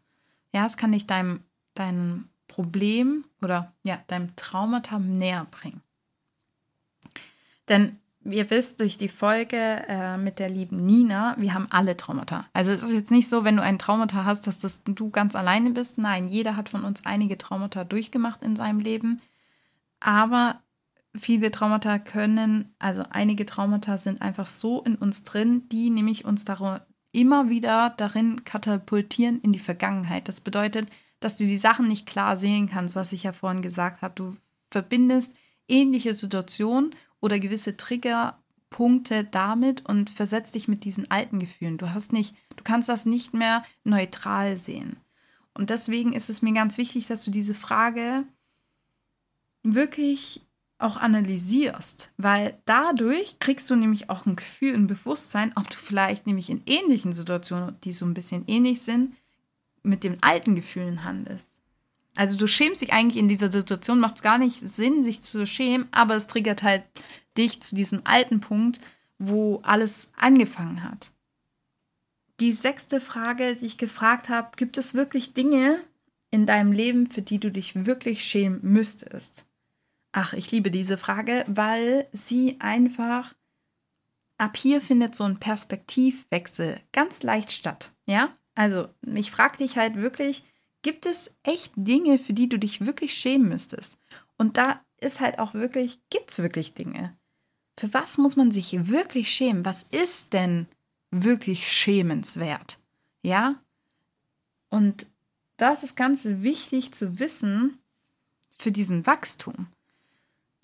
[0.52, 1.40] ja, es kann nicht deinem
[1.74, 5.82] deinem Problem oder ja, deinem Traumata näher bringen.
[7.68, 7.98] Denn
[8.30, 12.46] ihr wisst durch die Folge äh, mit der lieben Nina, wir haben alle Traumata.
[12.52, 15.34] Also es ist jetzt nicht so, wenn du ein Traumata hast, dass das du ganz
[15.36, 15.98] alleine bist.
[15.98, 19.20] Nein, jeder hat von uns einige Traumata durchgemacht in seinem Leben.
[20.00, 20.60] Aber
[21.14, 26.44] viele Traumata können, also einige Traumata sind einfach so in uns drin, die nämlich uns
[26.44, 26.78] darum,
[27.12, 30.28] immer wieder darin katapultieren in die Vergangenheit.
[30.28, 30.88] Das bedeutet,
[31.20, 34.14] dass du die Sachen nicht klar sehen kannst, was ich ja vorhin gesagt habe.
[34.14, 34.36] Du
[34.70, 35.34] verbindest
[35.68, 41.78] ähnliche Situationen oder gewisse Triggerpunkte damit und versetzt dich mit diesen alten Gefühlen.
[41.78, 44.96] Du hast nicht, du kannst das nicht mehr neutral sehen.
[45.54, 48.24] Und deswegen ist es mir ganz wichtig, dass du diese Frage
[49.62, 50.42] wirklich
[50.78, 56.26] auch analysierst, weil dadurch kriegst du nämlich auch ein Gefühl, ein Bewusstsein, ob du vielleicht
[56.26, 59.14] nämlich in ähnlichen Situationen, die so ein bisschen ähnlich sind,
[59.82, 61.55] mit den alten Gefühlen handelst.
[62.16, 65.46] Also du schämst dich eigentlich in dieser Situation, macht es gar nicht Sinn, sich zu
[65.46, 66.84] schämen, aber es triggert halt
[67.36, 68.80] dich zu diesem alten Punkt,
[69.18, 71.12] wo alles angefangen hat.
[72.40, 75.82] Die sechste Frage, die ich gefragt habe, gibt es wirklich Dinge
[76.30, 79.46] in deinem Leben, für die du dich wirklich schämen müsstest?
[80.12, 83.34] Ach, ich liebe diese Frage, weil sie einfach
[84.38, 87.92] ab hier findet so ein Perspektivwechsel ganz leicht statt.
[88.06, 90.44] Ja, also ich frage dich halt wirklich,
[90.86, 93.98] gibt es echt Dinge, für die du dich wirklich schämen müsstest?
[94.36, 97.18] Und da ist halt auch wirklich, gibt es wirklich Dinge?
[97.76, 99.64] Für was muss man sich wirklich schämen?
[99.64, 100.68] Was ist denn
[101.10, 102.78] wirklich schämenswert?
[103.22, 103.60] Ja?
[104.68, 105.08] Und
[105.56, 107.80] das ist ganz wichtig zu wissen
[108.56, 109.66] für diesen Wachstum.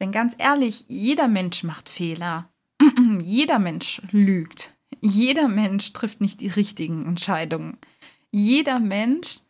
[0.00, 2.48] Denn ganz ehrlich, jeder Mensch macht Fehler.
[3.20, 4.72] jeder Mensch lügt.
[5.00, 7.76] Jeder Mensch trifft nicht die richtigen Entscheidungen.
[8.30, 9.40] Jeder Mensch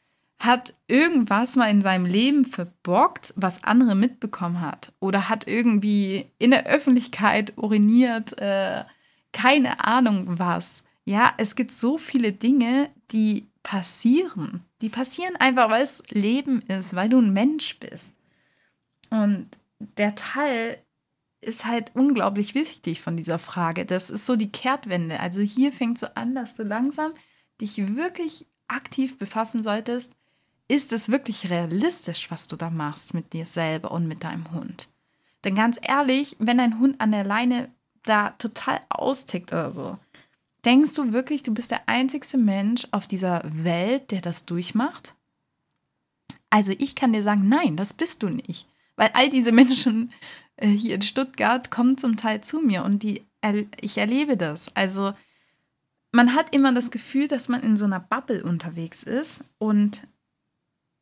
[0.45, 4.93] hat irgendwas mal in seinem Leben verbockt, was andere mitbekommen hat.
[5.01, 8.85] Oder hat irgendwie in der Öffentlichkeit uriniert, äh,
[9.33, 10.83] keine Ahnung was.
[11.05, 14.63] Ja, es gibt so viele Dinge, die passieren.
[14.81, 18.13] Die passieren einfach, weil es Leben ist, weil du ein Mensch bist.
[19.11, 19.47] Und
[19.97, 20.79] der Teil
[21.41, 23.85] ist halt unglaublich wichtig von dieser Frage.
[23.85, 25.21] Das ist so die Kehrtwende.
[25.21, 27.13] Also hier fängt so an, dass du langsam
[27.61, 30.17] dich wirklich aktiv befassen solltest.
[30.73, 34.89] Ist es wirklich realistisch, was du da machst mit dir selber und mit deinem Hund?
[35.45, 37.71] Denn ganz ehrlich, wenn dein Hund an der Leine
[38.05, 39.99] da total austickt oder so,
[40.65, 45.15] denkst du wirklich, du bist der einzigste Mensch auf dieser Welt, der das durchmacht?
[46.49, 48.67] Also ich kann dir sagen, nein, das bist du nicht.
[48.97, 50.11] Weil all diese Menschen
[50.57, 53.27] äh, hier in Stuttgart kommen zum Teil zu mir und die,
[53.79, 54.75] ich erlebe das.
[54.75, 55.13] Also
[56.13, 60.07] man hat immer das Gefühl, dass man in so einer Bubble unterwegs ist und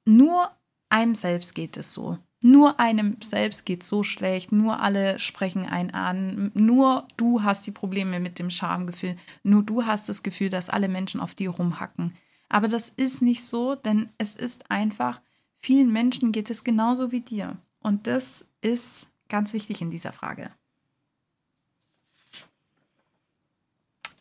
[0.05, 0.51] nur
[0.89, 2.19] einem selbst geht es so.
[2.43, 7.71] Nur einem selbst geht so schlecht, nur alle sprechen einen an, nur du hast die
[7.71, 12.15] Probleme mit dem Schamgefühl, nur du hast das Gefühl, dass alle Menschen auf dir rumhacken.
[12.49, 15.21] Aber das ist nicht so, denn es ist einfach,
[15.59, 17.59] vielen Menschen geht es genauso wie dir.
[17.81, 20.51] Und das ist ganz wichtig in dieser Frage.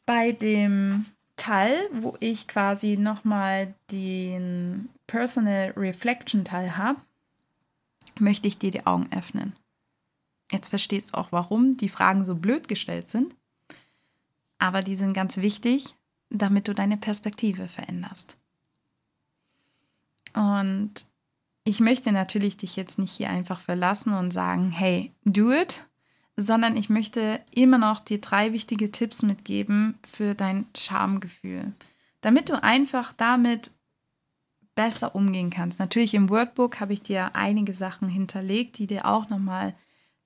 [0.05, 1.05] Bei dem
[1.39, 6.99] Teil, wo ich quasi nochmal den Personal Reflection Teil habe,
[8.19, 9.53] möchte ich dir die Augen öffnen.
[10.51, 13.35] Jetzt verstehst du auch, warum die Fragen so blöd gestellt sind.
[14.57, 15.95] Aber die sind ganz wichtig,
[16.29, 18.37] damit du deine Perspektive veränderst.
[20.33, 21.07] Und
[21.63, 25.88] ich möchte natürlich dich jetzt nicht hier einfach verlassen und sagen, hey, do it,
[26.39, 31.73] sondern ich möchte immer noch dir drei wichtige Tipps mitgeben für dein Schamgefühl,
[32.21, 33.71] damit du einfach damit
[34.75, 35.79] besser umgehen kannst.
[35.79, 39.75] Natürlich im Wordbook habe ich dir einige Sachen hinterlegt, die dir auch nochmal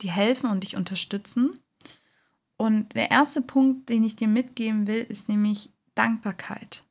[0.02, 1.60] die helfen und dich unterstützen.
[2.56, 6.84] Und der erste Punkt, den ich dir mitgeben will, ist nämlich Dankbarkeit.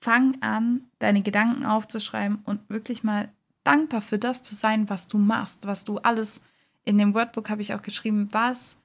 [0.00, 3.32] Fang an, deine Gedanken aufzuschreiben und wirklich mal
[3.64, 6.42] dankbar für das zu sein, was du machst, was du alles,
[6.88, 8.78] in dem Wordbook habe ich auch geschrieben, was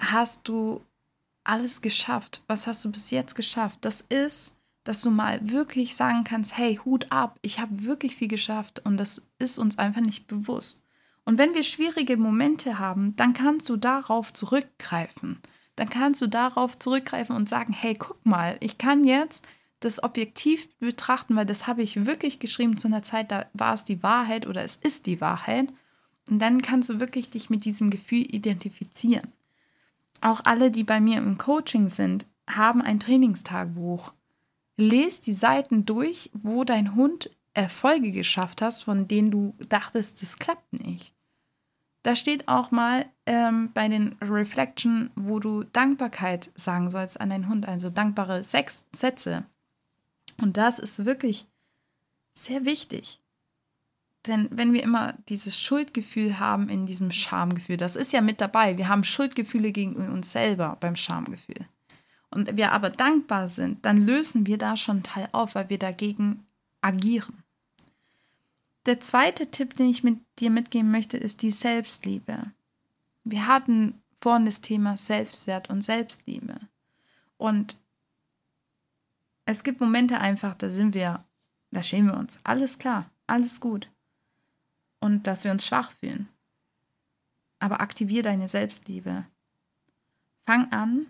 [0.00, 0.84] hast du
[1.44, 3.78] alles geschafft, was hast du bis jetzt geschafft.
[3.82, 8.26] Das ist, dass du mal wirklich sagen kannst, hey, Hut ab, ich habe wirklich viel
[8.26, 10.82] geschafft und das ist uns einfach nicht bewusst.
[11.24, 15.38] Und wenn wir schwierige Momente haben, dann kannst du darauf zurückgreifen.
[15.76, 19.46] Dann kannst du darauf zurückgreifen und sagen, hey, guck mal, ich kann jetzt
[19.78, 23.84] das objektiv betrachten, weil das habe ich wirklich geschrieben zu einer Zeit, da war es
[23.84, 25.72] die Wahrheit oder es ist die Wahrheit.
[26.28, 29.32] Und dann kannst du wirklich dich mit diesem Gefühl identifizieren.
[30.20, 34.12] Auch alle, die bei mir im Coaching sind, haben ein Trainingstagebuch.
[34.76, 40.38] Lest die Seiten durch, wo dein Hund Erfolge geschafft hast, von denen du dachtest, das
[40.38, 41.12] klappt nicht.
[42.02, 47.48] Da steht auch mal ähm, bei den Reflection, wo du Dankbarkeit sagen sollst an deinen
[47.48, 49.44] Hund, also dankbare Sex Sätze.
[50.40, 51.46] Und das ist wirklich
[52.32, 53.20] sehr wichtig.
[54.26, 58.76] Denn wenn wir immer dieses Schuldgefühl haben in diesem Schamgefühl, das ist ja mit dabei.
[58.76, 61.66] Wir haben Schuldgefühle gegen uns selber beim Schamgefühl.
[62.30, 65.78] Und wir aber dankbar sind, dann lösen wir da schon einen Teil auf, weil wir
[65.78, 66.46] dagegen
[66.82, 67.42] agieren.
[68.86, 72.52] Der zweite Tipp, den ich mit dir mitgeben möchte, ist die Selbstliebe.
[73.24, 76.60] Wir hatten vorhin das Thema Selbstwert und Selbstliebe.
[77.36, 77.76] Und
[79.44, 81.24] es gibt Momente einfach, da sind wir,
[81.70, 82.38] da schämen wir uns.
[82.44, 83.88] Alles klar, alles gut.
[85.00, 86.28] Und dass wir uns schwach fühlen.
[87.58, 89.24] Aber aktivier deine Selbstliebe.
[90.46, 91.06] Fang an,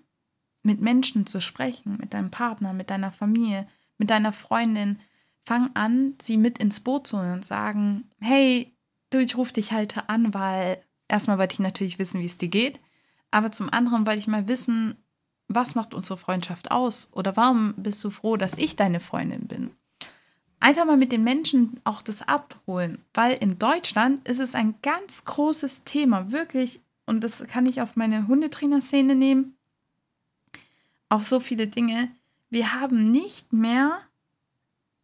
[0.62, 3.66] mit Menschen zu sprechen, mit deinem Partner, mit deiner Familie,
[3.98, 5.00] mit deiner Freundin.
[5.44, 8.72] Fang an, sie mit ins Boot zu holen und sagen, hey,
[9.10, 12.48] du, ich rufe dich halt an, weil erstmal wollte ich natürlich wissen, wie es dir
[12.48, 12.80] geht,
[13.30, 14.96] aber zum anderen wollte ich mal wissen,
[15.48, 17.12] was macht unsere Freundschaft aus?
[17.12, 19.70] Oder warum bist du froh, dass ich deine Freundin bin?
[20.60, 25.24] Einfach mal mit den Menschen auch das abholen, weil in Deutschland ist es ein ganz
[25.24, 29.56] großes Thema, wirklich, und das kann ich auf meine Hundetrainer-Szene nehmen.
[31.08, 32.08] auf so viele Dinge.
[32.50, 34.00] Wir haben nicht mehr,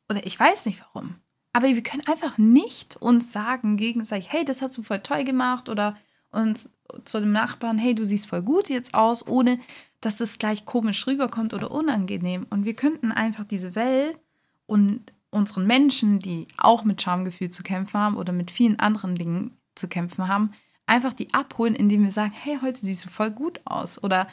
[0.09, 1.17] oder ich weiß nicht warum,
[1.53, 5.69] aber wir können einfach nicht uns sagen gegenseitig, hey, das hast du voll toll gemacht
[5.69, 5.97] oder
[6.31, 6.71] uns
[7.05, 9.59] zu dem Nachbarn, hey, du siehst voll gut jetzt aus, ohne
[10.01, 12.47] dass das gleich komisch rüberkommt oder unangenehm.
[12.51, 14.19] Und wir könnten einfach diese Welt
[14.67, 19.57] und unseren Menschen, die auch mit Schamgefühl zu kämpfen haben oder mit vielen anderen Dingen
[19.75, 20.53] zu kämpfen haben,
[20.87, 24.03] einfach die abholen, indem wir sagen, hey, heute siehst du voll gut aus.
[24.03, 24.27] Oder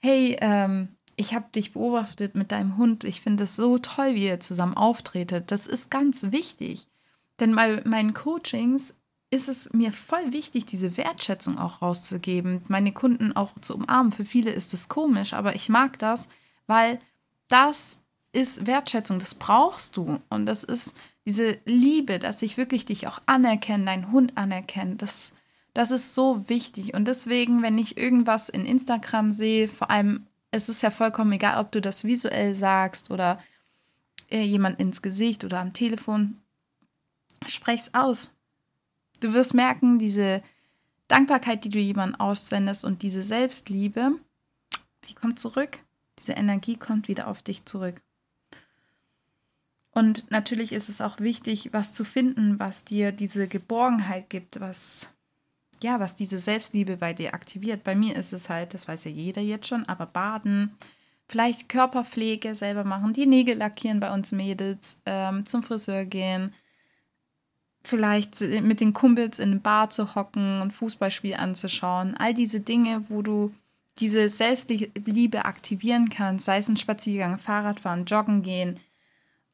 [0.00, 3.04] hey, ähm, ich habe dich beobachtet mit deinem Hund.
[3.04, 5.50] Ich finde es so toll, wie ihr zusammen auftretet.
[5.50, 6.88] Das ist ganz wichtig.
[7.38, 8.94] Denn bei meinen Coachings
[9.30, 14.12] ist es mir voll wichtig, diese Wertschätzung auch rauszugeben, meine Kunden auch zu umarmen.
[14.12, 16.28] Für viele ist das komisch, aber ich mag das,
[16.66, 16.98] weil
[17.48, 17.99] das
[18.32, 20.20] ist Wertschätzung, das brauchst du.
[20.28, 24.96] Und das ist diese Liebe, dass ich wirklich dich auch anerkenne, deinen Hund anerkenne.
[24.96, 25.34] Das,
[25.74, 26.94] das ist so wichtig.
[26.94, 31.60] Und deswegen, wenn ich irgendwas in Instagram sehe, vor allem, es ist ja vollkommen egal,
[31.60, 33.40] ob du das visuell sagst oder
[34.30, 36.38] äh, jemand ins Gesicht oder am Telefon,
[37.46, 38.30] sprech's aus.
[39.20, 40.42] Du wirst merken, diese
[41.08, 44.12] Dankbarkeit, die du jemandem aussendest und diese Selbstliebe,
[45.08, 45.80] die kommt zurück.
[46.18, 48.00] Diese Energie kommt wieder auf dich zurück.
[50.00, 55.10] Und natürlich ist es auch wichtig, was zu finden, was dir diese Geborgenheit gibt, was
[55.82, 57.84] ja, was diese Selbstliebe bei dir aktiviert.
[57.84, 60.74] Bei mir ist es halt, das weiß ja jeder jetzt schon, aber baden,
[61.28, 66.54] vielleicht Körperpflege selber machen, die Nägel lackieren bei uns Mädels, ähm, zum Friseur gehen,
[67.84, 72.16] vielleicht mit den Kumpels in eine Bar zu hocken und Fußballspiel anzuschauen.
[72.16, 73.52] All diese Dinge, wo du
[73.98, 78.80] diese Selbstliebe aktivieren kannst, sei es ein Spaziergang, Fahrradfahren, Joggen gehen,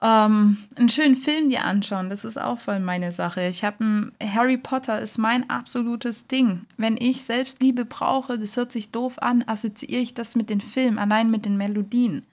[0.07, 3.49] ähm, einen schönen Film dir anschauen, das ist auch voll meine Sache.
[3.49, 6.65] Ich habe Harry Potter ist mein absolutes Ding.
[6.77, 10.99] Wenn ich Selbstliebe brauche, das hört sich doof an, assoziiere ich das mit den Filmen,
[10.99, 12.25] allein mit den Melodien.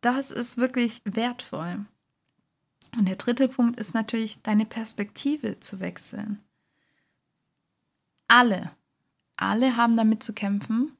[0.00, 1.86] Das ist wirklich wertvoll.
[2.98, 6.40] Und der dritte Punkt ist natürlich, deine Perspektive zu wechseln.
[8.26, 8.72] Alle,
[9.36, 10.96] alle haben damit zu kämpfen,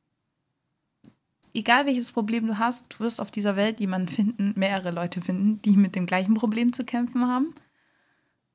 [1.55, 5.63] egal welches Problem du hast, du wirst auf dieser Welt jemanden finden, mehrere Leute finden,
[5.63, 7.55] die mit dem gleichen Problem zu kämpfen haben.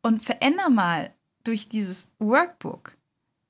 [0.01, 1.11] Und veränder mal
[1.43, 2.97] durch dieses Workbook,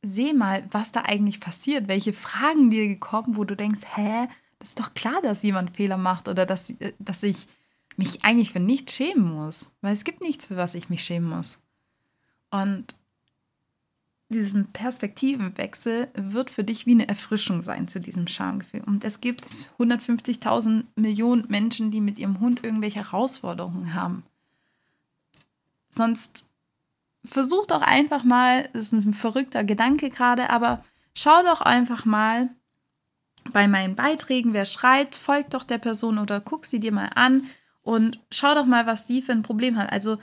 [0.01, 4.27] seh mal, was da eigentlich passiert, welche Fragen dir gekommen, wo du denkst, hä,
[4.59, 7.47] das ist doch klar, dass jemand Fehler macht oder dass, äh, dass ich
[7.97, 11.29] mich eigentlich für nichts schämen muss, weil es gibt nichts, für was ich mich schämen
[11.29, 11.59] muss.
[12.49, 12.95] Und
[14.29, 18.83] diesem Perspektivenwechsel wird für dich wie eine Erfrischung sein zu diesem Schamgefühl.
[18.85, 24.23] Und es gibt 150.000 Millionen Menschen, die mit ihrem Hund irgendwelche Herausforderungen haben.
[25.89, 26.45] Sonst
[27.25, 30.83] versuch doch einfach mal, das ist ein verrückter Gedanke gerade, aber
[31.15, 32.49] schau doch einfach mal
[33.51, 37.47] bei meinen Beiträgen, wer schreit, folgt doch der Person oder guck sie dir mal an
[37.81, 39.91] und schau doch mal, was die für ein Problem hat.
[39.91, 40.19] Also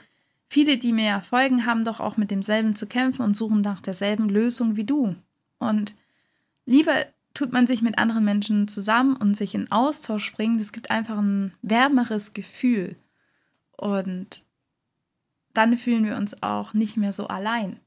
[0.49, 4.29] Viele, die mir folgen, haben doch auch mit demselben zu kämpfen und suchen nach derselben
[4.29, 5.15] Lösung wie du.
[5.59, 5.95] Und
[6.65, 6.93] lieber
[7.33, 10.57] tut man sich mit anderen Menschen zusammen und sich in Austausch bringen.
[10.57, 12.95] Das gibt einfach ein wärmeres Gefühl.
[13.75, 14.43] Und
[15.53, 17.79] dann fühlen wir uns auch nicht mehr so allein.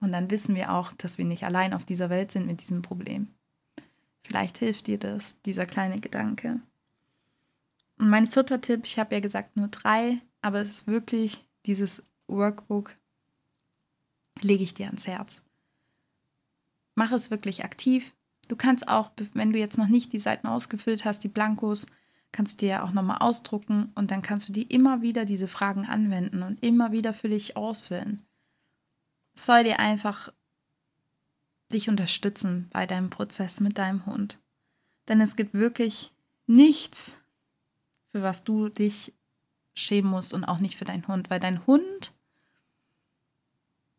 [0.00, 2.82] Und dann wissen wir auch, dass wir nicht allein auf dieser Welt sind mit diesem
[2.82, 3.28] Problem.
[4.22, 6.60] Vielleicht hilft dir das, dieser kleine Gedanke.
[7.98, 12.04] Und mein vierter Tipp, ich habe ja gesagt, nur drei aber es ist wirklich dieses
[12.26, 12.94] Workbook,
[14.42, 15.40] lege ich dir ans Herz.
[16.96, 18.14] Mach es wirklich aktiv.
[18.48, 21.86] Du kannst auch, wenn du jetzt noch nicht die Seiten ausgefüllt hast, die Blankos,
[22.30, 25.48] kannst du dir ja auch nochmal ausdrucken und dann kannst du die immer wieder diese
[25.48, 28.20] Fragen anwenden und immer wieder für dich auswählen.
[29.34, 30.30] Es soll dir einfach
[31.72, 34.40] dich unterstützen bei deinem Prozess mit deinem Hund.
[35.08, 36.12] Denn es gibt wirklich
[36.46, 37.18] nichts,
[38.14, 39.12] für was du dich
[39.74, 42.12] schämen musst und auch nicht für deinen Hund, weil dein Hund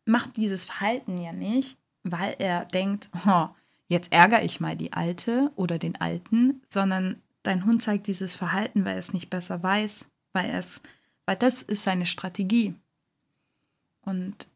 [0.06, 3.48] macht dieses Verhalten ja nicht, weil er denkt, oh,
[3.88, 8.86] jetzt ärgere ich mal die Alte oder den Alten, sondern dein Hund zeigt dieses Verhalten,
[8.86, 10.80] weil er es nicht besser weiß, weil es,
[11.26, 12.74] weil das ist seine Strategie.
[14.00, 14.48] Und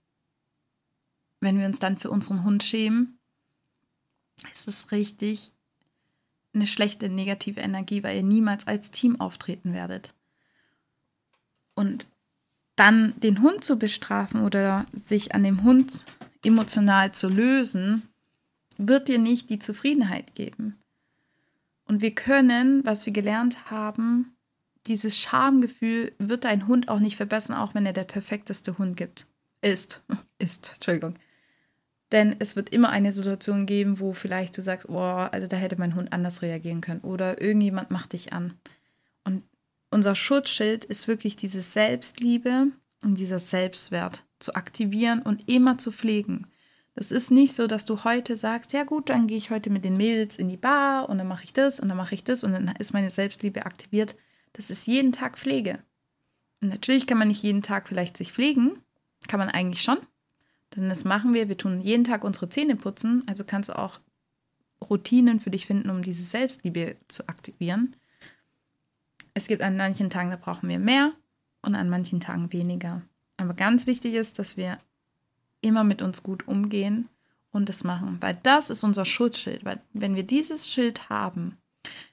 [1.41, 3.18] wenn wir uns dann für unseren Hund schämen,
[4.55, 5.53] ist es richtig
[6.55, 10.14] eine schlechte negative Energie, weil ihr niemals als Team auftreten werdet.
[11.74, 12.07] Und
[12.76, 16.05] dann den Hund zu bestrafen oder sich an dem Hund
[16.44, 18.09] emotional zu lösen,
[18.78, 20.78] wird dir nicht die Zufriedenheit geben.
[21.84, 24.34] Und wir können, was wir gelernt haben,
[24.86, 29.26] dieses Schamgefühl wird dein Hund auch nicht verbessern, auch wenn er der perfekteste Hund gibt.
[29.61, 30.03] Ist.
[30.38, 31.14] Ist, Entschuldigung.
[32.13, 35.79] Denn es wird immer eine Situation geben, wo vielleicht du sagst, oh, also da hätte
[35.79, 38.55] mein Hund anders reagieren können oder irgendjemand macht dich an.
[39.25, 39.45] Und
[39.91, 42.69] unser Schutzschild ist wirklich diese Selbstliebe
[43.03, 46.47] und dieser Selbstwert zu aktivieren und immer zu pflegen.
[46.95, 49.85] Das ist nicht so, dass du heute sagst, ja gut, dann gehe ich heute mit
[49.85, 52.43] den Mädels in die Bar und dann mache ich das und dann mache ich das
[52.43, 54.17] und dann ist meine Selbstliebe aktiviert.
[54.53, 55.79] Das ist jeden Tag Pflege.
[56.61, 58.83] Und natürlich kann man nicht jeden Tag vielleicht sich pflegen,
[59.29, 59.99] kann man eigentlich schon.
[60.77, 61.49] Denn das machen wir.
[61.49, 63.23] Wir tun jeden Tag unsere Zähne putzen.
[63.27, 64.01] Also kannst du auch
[64.89, 67.97] Routinen für dich finden, um diese Selbstliebe zu aktivieren.
[69.35, 71.12] Es gibt an manchen Tagen, da brauchen wir mehr
[71.62, 73.03] und an manchen Tagen weniger.
[73.37, 74.79] Aber ganz wichtig ist, dass wir
[75.61, 77.09] immer mit uns gut umgehen
[77.53, 79.64] und das machen, weil das ist unser Schutzschild.
[79.64, 81.57] Weil wenn wir dieses Schild haben,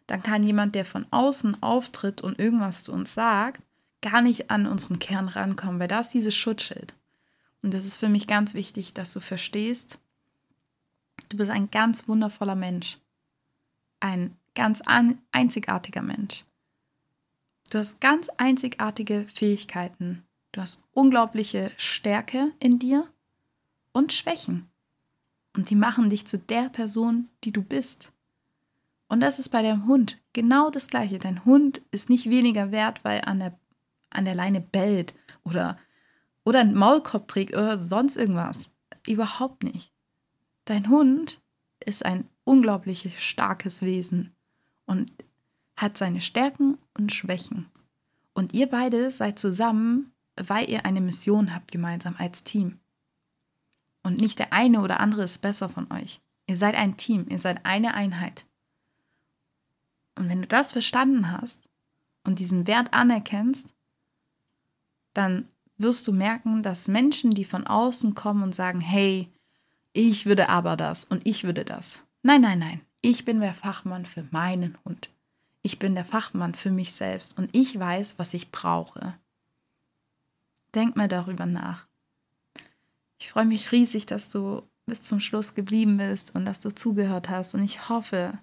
[0.08, 3.62] dann kann jemand, der von außen auftritt und irgendwas zu uns sagt,
[4.02, 6.94] gar nicht an unseren Kern rankommen, weil da ist dieses Schutzschild.
[7.62, 10.00] Und das ist für mich ganz wichtig, dass du verstehst,
[11.30, 12.98] du bist ein ganz wundervoller Mensch.
[14.00, 14.82] Ein ganz
[15.32, 16.44] einzigartiger Mensch.
[17.70, 20.24] Du hast ganz einzigartige Fähigkeiten.
[20.52, 23.08] Du hast unglaubliche Stärke in dir
[23.92, 24.70] und Schwächen.
[25.56, 28.14] Und die machen dich zu der Person, die du bist.
[29.10, 31.20] Und das ist bei deinem Hund genau das Gleiche.
[31.20, 33.60] Dein Hund ist nicht weniger wert, weil an der,
[34.10, 35.78] an der Leine bellt oder
[36.48, 38.70] oder einen Maulkorb trägt oder sonst irgendwas.
[39.06, 39.92] Überhaupt nicht.
[40.64, 41.42] Dein Hund
[41.86, 44.34] ist ein unglaublich starkes Wesen
[44.86, 45.12] und
[45.76, 47.70] hat seine Stärken und Schwächen.
[48.34, 52.80] Und ihr beide seid zusammen, weil ihr eine Mission habt gemeinsam als Team.
[54.02, 56.22] Und nicht der eine oder andere ist besser von euch.
[56.46, 58.46] Ihr seid ein Team, ihr seid eine Einheit.
[60.16, 61.70] Und wenn du das verstanden hast
[62.24, 63.74] und diesen Wert anerkennst,
[65.14, 69.30] dann wirst du merken, dass Menschen, die von außen kommen und sagen, hey,
[69.94, 72.04] ich würde aber das und ich würde das.
[72.24, 72.82] Nein, nein, nein.
[73.02, 75.10] Ich bin der Fachmann für meinen Hund.
[75.62, 79.16] Ich bin der Fachmann für mich selbst und ich weiß, was ich brauche.
[80.74, 81.88] Denk mal darüber nach.
[83.20, 87.30] Ich freue mich riesig, dass du bis zum Schluss geblieben bist und dass du zugehört
[87.30, 87.56] hast.
[87.56, 88.38] Und ich hoffe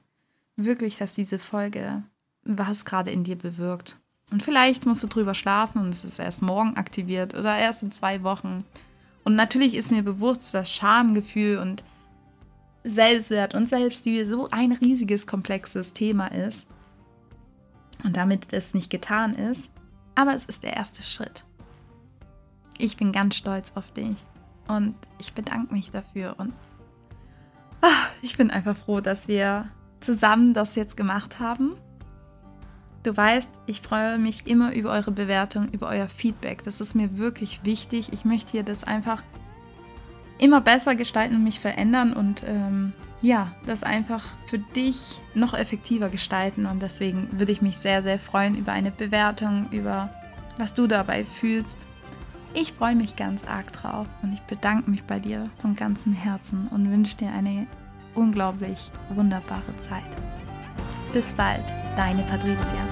[0.57, 2.03] wirklich, dass diese Folge
[2.43, 3.99] was gerade in dir bewirkt.
[4.31, 7.93] Und vielleicht musst du drüber schlafen und es ist erst morgen aktiviert oder erst in
[7.93, 8.65] zwei Wochen.
[9.23, 11.85] Und natürlich ist mir bewusst, dass Schamgefühl und
[12.85, 16.67] Selbstwert und Selbstliebe so ein riesiges, komplexes Thema ist.
[18.03, 19.71] Und damit es nicht getan ist.
[20.15, 21.45] Aber es ist der erste Schritt.
[22.79, 24.17] Ich bin ganz stolz auf dich
[24.69, 26.35] und ich bedanke mich dafür.
[26.39, 26.53] Und
[27.81, 29.69] ach, ich bin einfach froh, dass wir
[30.01, 31.75] zusammen das jetzt gemacht haben.
[33.05, 36.63] Du weißt, ich freue mich immer über eure Bewertung, über euer Feedback.
[36.63, 38.13] Das ist mir wirklich wichtig.
[38.15, 39.23] Ich möchte hier das einfach
[40.39, 46.09] immer besser gestalten und mich verändern und ähm, ja, das einfach für dich noch effektiver
[46.09, 46.65] gestalten.
[46.65, 50.09] Und deswegen würde ich mich sehr, sehr freuen über eine Bewertung, über
[50.57, 51.87] was du dabei fühlst.
[52.55, 56.69] Ich freue mich ganz arg drauf und ich bedanke mich bei dir von ganzem Herzen
[56.69, 57.67] und wünsche dir eine
[58.15, 60.11] unglaublich wunderbare Zeit.
[61.15, 62.83] Bis bald, deine Patricia.